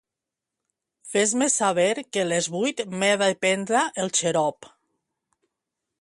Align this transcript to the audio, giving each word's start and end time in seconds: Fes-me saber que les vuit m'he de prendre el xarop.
Fes-me 1.09 1.49
saber 1.57 1.93
que 2.17 2.25
les 2.29 2.49
vuit 2.55 2.83
m'he 3.03 3.13
de 3.25 3.31
prendre 3.45 3.87
el 4.05 4.13
xarop. 4.21 4.71